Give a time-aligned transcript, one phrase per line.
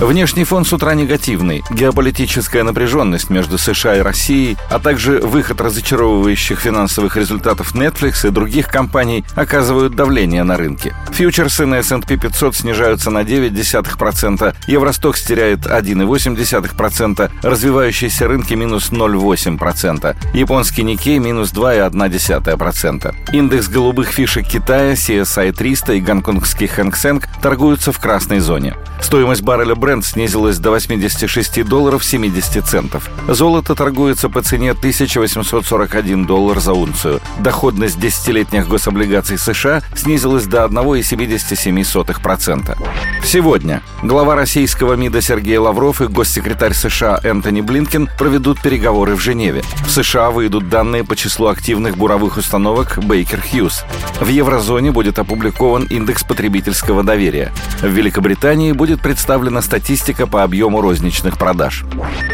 [0.00, 1.62] Внешний фон с утра негативный.
[1.70, 8.68] Геополитическая напряженность между США и Россией, а также выход разочаровывающих финансовых результатов Netflix и других
[8.68, 10.96] компаний оказывают давление на рынке.
[11.12, 20.82] Фьючерсы на S&P 500 снижаются на 0,9%, Евростокс теряет 1,8%, развивающиеся рынки минус 0,8%, японский
[20.82, 23.14] Никей минус 2,1%.
[23.34, 28.74] Индекс голубых фишек Китая, CSI 300 и гонконгский Хэнк Сэнк торгуются в красной зоне.
[29.00, 33.08] Стоимость барреля Brent снизилась до 86 долларов 70 центов.
[33.28, 37.20] Золото торгуется по цене 1841 доллар за унцию.
[37.38, 42.76] Доходность десятилетних гособлигаций США снизилась до 1,77%.
[43.24, 49.62] Сегодня глава российского МИДа Сергей Лавров и госсекретарь США Энтони Блинкен проведут переговоры в Женеве.
[49.86, 53.84] В США выйдут данные по числу активных буровых установок Baker Hughes.
[54.20, 57.52] В еврозоне будет опубликован индекс потребительского доверия.
[57.80, 61.84] В Великобритании будет представлена статистика по объему розничных продаж.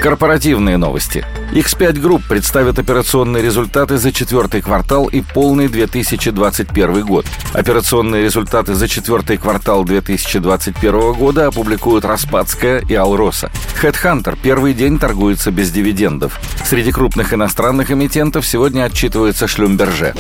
[0.03, 1.25] Корпоративные новости.
[1.53, 7.27] X5 Group представит операционные результаты за четвертый квартал и полный 2021 год.
[7.53, 13.51] Операционные результаты за четвертый квартал 2021 года опубликуют Распадская и Алроса.
[13.83, 16.41] Headhunter первый день торгуется без дивидендов.
[16.65, 20.15] Среди крупных иностранных эмитентов сегодня отчитывается Шлюмберже.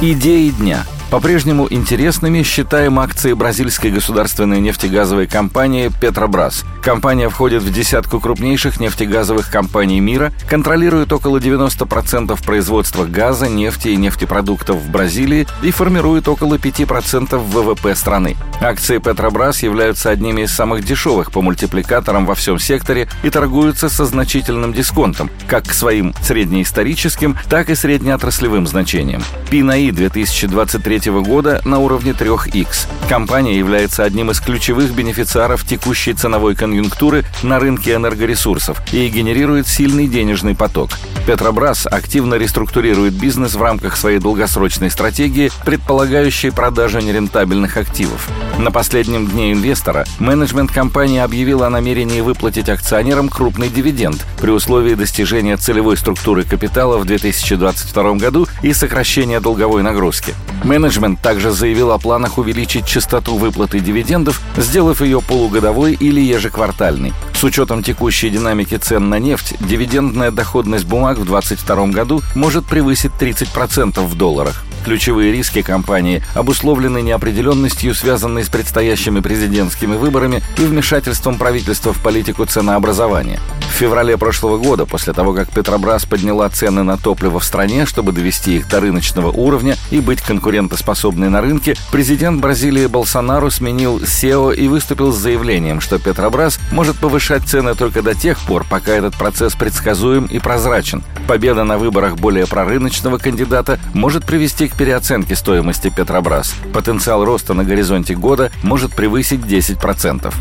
[0.00, 6.64] Идеи дня– по-прежнему интересными считаем акции бразильской государственной нефтегазовой компании «Петробрас».
[6.82, 13.96] Компания входит в десятку крупнейших нефтегазовых компаний мира, контролирует около 90% производства газа, нефти и
[13.96, 18.36] нефтепродуктов в Бразилии и формирует около 5% ВВП страны.
[18.60, 24.04] Акции «Петробрас» являются одними из самых дешевых по мультипликаторам во всем секторе и торгуются со
[24.06, 29.22] значительным дисконтом, как к своим среднеисторическим, так и среднеотраслевым значениям.
[29.50, 32.86] ПИНАИ 2023 2023 года на уровне 3Х.
[33.08, 40.08] Компания является одним из ключевых бенефициаров текущей ценовой конъюнктуры на рынке энергоресурсов и генерирует сильный
[40.08, 40.90] денежный поток.
[41.26, 48.28] Петробрас активно реструктурирует бизнес в рамках своей долгосрочной стратегии, предполагающей продажу нерентабельных активов.
[48.58, 54.94] На последнем дне инвестора менеджмент компании объявил о намерении выплатить акционерам крупный дивиденд при условии
[54.94, 60.34] достижения целевой структуры капитала в 2022 году и сокращения долговой нагрузки.
[60.64, 60.85] Менеджмент
[61.16, 67.12] также заявил о планах увеличить частоту выплаты дивидендов, сделав ее полугодовой или ежеквартальной.
[67.34, 73.12] С учетом текущей динамики цен на нефть, дивидендная доходность бумаг в 2022 году может превысить
[73.18, 74.64] 30% в долларах.
[74.84, 82.44] Ключевые риски компании обусловлены неопределенностью, связанной с предстоящими президентскими выборами и вмешательством правительства в политику
[82.44, 83.40] ценообразования.
[83.76, 88.56] Феврале прошлого года, после того, как Петробрас подняла цены на топливо в стране, чтобы довести
[88.56, 94.66] их до рыночного уровня и быть конкурентоспособной на рынке, президент Бразилии Болсонару сменил SEO и
[94.68, 99.54] выступил с заявлением, что Петробрас может повышать цены только до тех пор, пока этот процесс
[99.54, 101.02] предсказуем и прозрачен.
[101.28, 106.54] Победа на выборах более прорыночного кандидата может привести к переоценки стоимости Петробрас.
[106.72, 110.32] Потенциал роста на горизонте года может превысить 10%.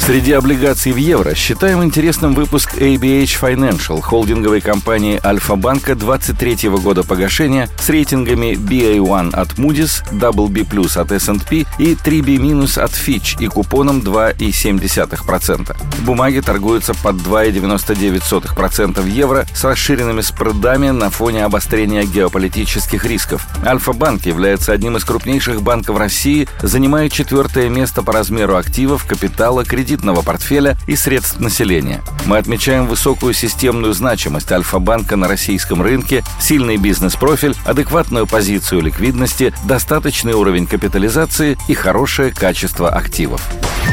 [0.00, 7.68] Среди облигаций в евро считаем интересным выпуск ABH Financial, холдинговой компании Альфа-банка 23 года погашения
[7.78, 12.34] с рейтингами BA1 от Moody's, WB+, от S&P и 3B-
[12.78, 15.76] от Fitch и купоном 2,7%.
[16.04, 23.46] Бумаги торгуются под 2,99% в евро с расширенными спредами на фоне обострения геополитических рисков.
[23.64, 30.22] Альфа-банк является одним из крупнейших банков России, занимает четвертое место по размеру активов, капитала, кредитного
[30.22, 32.02] портфеля и средств населения.
[32.26, 40.32] Мы отмечаем высокую системную значимость Альфа-банка на российском рынке, сильный бизнес-профиль, адекватную позицию ликвидности, достаточный
[40.32, 43.46] уровень капитализации и хорошее качество активов.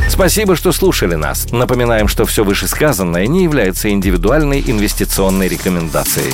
[0.08, 1.52] Спасибо, что слушали нас.
[1.52, 6.34] Напоминаем, что все вышесказанное не является индивидуальной инвестиционной рекомендацией.